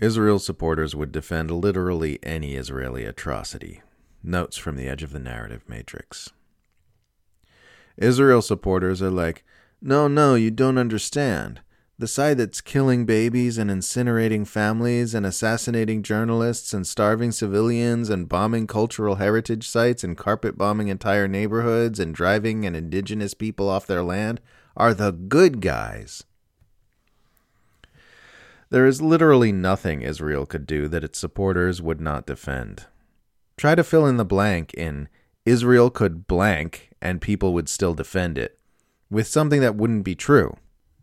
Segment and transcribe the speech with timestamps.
[0.00, 3.82] Israel supporters would defend literally any Israeli atrocity.
[4.22, 6.30] Notes from the edge of the narrative matrix.
[7.98, 9.44] Israel supporters are like,
[9.82, 11.60] no, no, you don't understand.
[11.98, 18.26] The side that's killing babies and incinerating families and assassinating journalists and starving civilians and
[18.26, 23.86] bombing cultural heritage sites and carpet bombing entire neighborhoods and driving an indigenous people off
[23.86, 24.40] their land
[24.78, 26.24] are the good guys.
[28.70, 32.86] There is literally nothing Israel could do that its supporters would not defend.
[33.56, 35.08] Try to fill in the blank in
[35.44, 38.60] Israel could blank and people would still defend it
[39.10, 40.56] with something that wouldn't be true.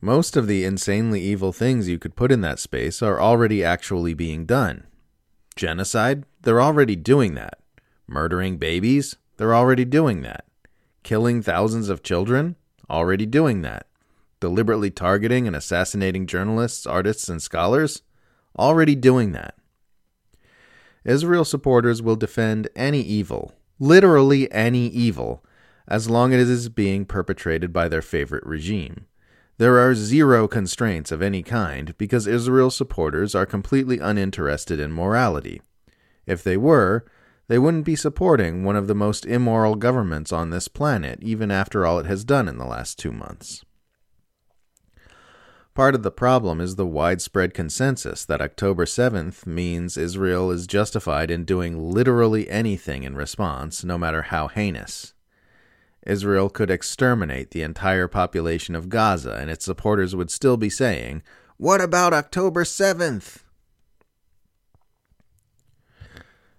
[0.00, 4.14] Most of the insanely evil things you could put in that space are already actually
[4.14, 4.88] being done.
[5.54, 6.24] Genocide?
[6.40, 7.60] They're already doing that.
[8.08, 9.16] Murdering babies?
[9.36, 10.46] They're already doing that.
[11.04, 12.56] Killing thousands of children?
[12.90, 13.86] Already doing that
[14.42, 18.02] deliberately targeting and assassinating journalists, artists, and scholars?
[18.58, 19.54] Already doing that.
[21.04, 25.44] Israel supporters will defend any evil, literally any evil,
[25.86, 29.06] as long as it is being perpetrated by their favorite regime.
[29.58, 35.62] There are zero constraints of any kind because Israel supporters are completely uninterested in morality.
[36.26, 37.04] If they were,
[37.46, 41.86] they wouldn't be supporting one of the most immoral governments on this planet, even after
[41.86, 43.64] all it has done in the last two months.
[45.74, 51.30] Part of the problem is the widespread consensus that October 7th means Israel is justified
[51.30, 55.14] in doing literally anything in response, no matter how heinous.
[56.06, 61.22] Israel could exterminate the entire population of Gaza, and its supporters would still be saying,
[61.56, 63.38] What about October 7th?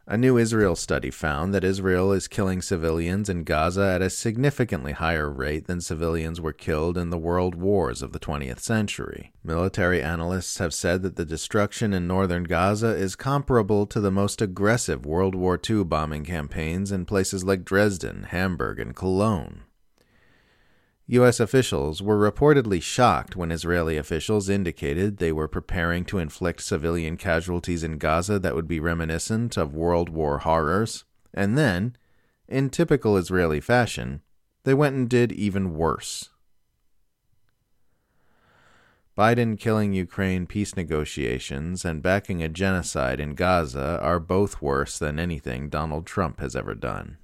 [0.05, 4.91] A new Israel study found that Israel is killing civilians in Gaza at a significantly
[4.91, 9.31] higher rate than civilians were killed in the world wars of the 20th century.
[9.45, 14.41] Military analysts have said that the destruction in northern Gaza is comparable to the most
[14.41, 19.61] aggressive World War II bombing campaigns in places like Dresden, Hamburg, and Cologne.
[21.07, 21.41] U.S.
[21.41, 27.83] officials were reportedly shocked when Israeli officials indicated they were preparing to inflict civilian casualties
[27.83, 31.03] in Gaza that would be reminiscent of World War horrors,
[31.33, 31.97] and then,
[32.47, 34.21] in typical Israeli fashion,
[34.63, 36.29] they went and did even worse.
[39.17, 45.19] Biden killing Ukraine peace negotiations and backing a genocide in Gaza are both worse than
[45.19, 47.17] anything Donald Trump has ever done.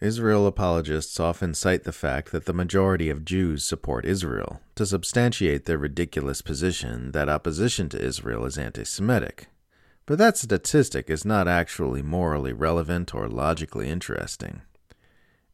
[0.00, 5.66] Israel apologists often cite the fact that the majority of Jews support Israel to substantiate
[5.66, 9.48] their ridiculous position that opposition to Israel is anti Semitic.
[10.06, 14.62] But that statistic is not actually morally relevant or logically interesting.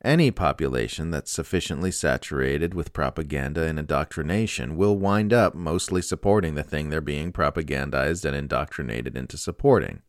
[0.05, 6.63] Any population that's sufficiently saturated with propaganda and indoctrination will wind up mostly supporting the
[6.63, 10.03] thing they're being propagandized and indoctrinated into supporting.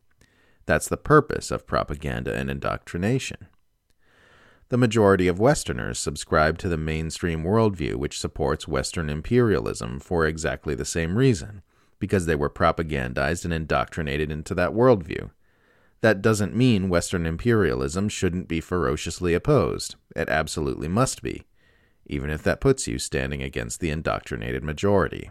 [0.64, 3.48] That's the purpose of propaganda and indoctrination
[4.68, 10.74] the majority of Westerners subscribe to the mainstream worldview which supports Western imperialism for exactly
[10.74, 11.62] the same reason,
[11.98, 15.30] because they were propagandized and indoctrinated into that worldview.
[16.00, 19.96] That doesn't mean Western imperialism shouldn't be ferociously opposed.
[20.14, 21.44] It absolutely must be,
[22.06, 25.30] even if that puts you standing against the indoctrinated majority.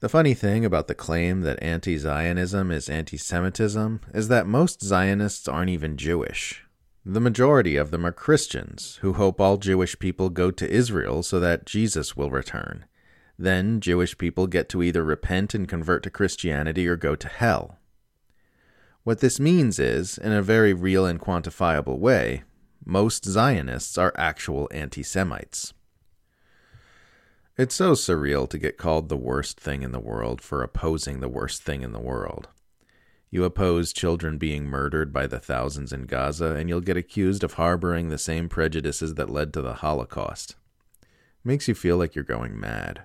[0.00, 4.82] The funny thing about the claim that anti Zionism is anti Semitism is that most
[4.82, 6.62] Zionists aren't even Jewish.
[7.06, 11.40] The majority of them are Christians who hope all Jewish people go to Israel so
[11.40, 12.84] that Jesus will return.
[13.38, 17.78] Then Jewish people get to either repent and convert to Christianity or go to hell.
[19.02, 22.42] What this means is, in a very real and quantifiable way,
[22.84, 25.72] most Zionists are actual anti Semites.
[27.58, 31.28] It's so surreal to get called the worst thing in the world for opposing the
[31.28, 32.48] worst thing in the world.
[33.30, 37.54] You oppose children being murdered by the thousands in Gaza, and you'll get accused of
[37.54, 40.56] harboring the same prejudices that led to the Holocaust.
[41.42, 43.04] makes you feel like you're going mad.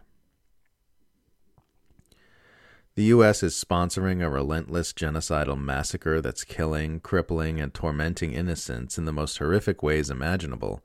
[2.95, 3.43] The U.S.
[3.43, 9.37] is sponsoring a relentless genocidal massacre that's killing, crippling, and tormenting innocents in the most
[9.37, 10.83] horrific ways imaginable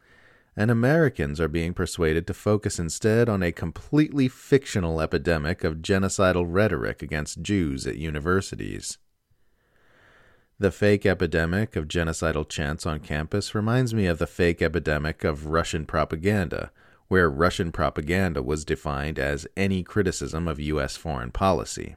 [0.56, 6.47] and Americans are being persuaded to focus instead on a completely fictional epidemic of genocidal
[6.49, 8.97] rhetoric against Jews at universities.
[10.58, 15.49] The fake epidemic of genocidal chants on campus reminds me of the fake epidemic of
[15.49, 16.70] Russian propaganda,
[17.08, 20.97] where Russian propaganda was defined as any criticism of U.S.
[20.97, 21.97] foreign policy.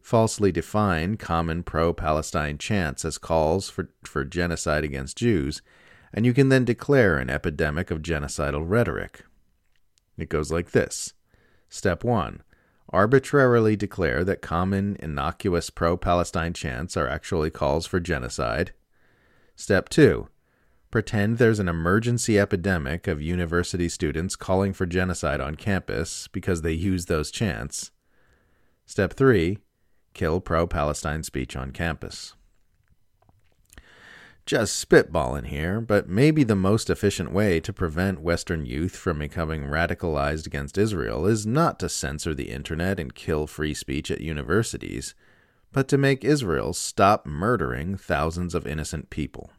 [0.00, 5.60] Falsely define common pro Palestine chants as calls for, for genocide against Jews
[6.14, 9.24] and you can then declare an epidemic of genocidal rhetoric.
[10.16, 11.12] It goes like this
[11.68, 12.42] Step 1
[12.90, 18.72] arbitrarily declare that common, innocuous pro Palestine chants are actually calls for genocide.
[19.56, 20.28] Step 2
[20.92, 26.72] pretend there's an emergency epidemic of university students calling for genocide on campus because they
[26.72, 27.90] use those chants.
[28.86, 29.58] Step 3
[30.12, 32.34] kill pro Palestine speech on campus.
[34.46, 39.62] Just spitballing here, but maybe the most efficient way to prevent Western youth from becoming
[39.62, 45.14] radicalized against Israel is not to censor the internet and kill free speech at universities,
[45.72, 49.50] but to make Israel stop murdering thousands of innocent people.